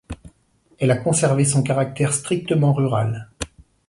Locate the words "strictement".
2.11-2.73